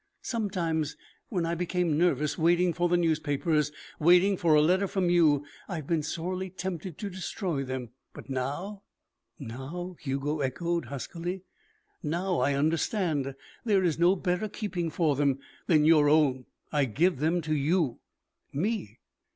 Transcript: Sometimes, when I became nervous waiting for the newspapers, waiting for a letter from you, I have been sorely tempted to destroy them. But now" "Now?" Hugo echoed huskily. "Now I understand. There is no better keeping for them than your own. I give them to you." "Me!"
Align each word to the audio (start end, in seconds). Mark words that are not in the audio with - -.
Sometimes, 0.23 0.97
when 1.29 1.45
I 1.45 1.53
became 1.53 1.95
nervous 1.95 2.35
waiting 2.35 2.73
for 2.73 2.89
the 2.89 2.97
newspapers, 2.97 3.71
waiting 3.99 4.35
for 4.35 4.55
a 4.55 4.61
letter 4.63 4.87
from 4.87 5.11
you, 5.11 5.45
I 5.67 5.75
have 5.75 5.85
been 5.85 6.01
sorely 6.01 6.49
tempted 6.49 6.97
to 6.97 7.09
destroy 7.11 7.63
them. 7.63 7.89
But 8.11 8.27
now" 8.27 8.81
"Now?" 9.39 9.97
Hugo 9.99 10.39
echoed 10.39 10.85
huskily. 10.85 11.43
"Now 12.01 12.39
I 12.39 12.55
understand. 12.55 13.35
There 13.63 13.83
is 13.83 13.99
no 13.99 14.15
better 14.15 14.49
keeping 14.49 14.89
for 14.89 15.15
them 15.15 15.37
than 15.67 15.85
your 15.85 16.09
own. 16.09 16.45
I 16.71 16.85
give 16.85 17.19
them 17.19 17.39
to 17.41 17.53
you." 17.53 17.99
"Me!" 18.51 18.97